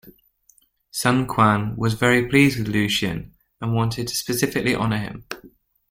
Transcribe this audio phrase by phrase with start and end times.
[0.89, 3.29] Sun Quan was very pleased with Lu Xun
[3.61, 5.25] and wanted to specially honour him.